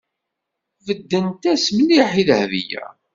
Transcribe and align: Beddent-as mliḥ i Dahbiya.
Beddent-as 0.85 1.65
mliḥ 1.77 2.09
i 2.21 2.23
Dahbiya. 2.27 2.85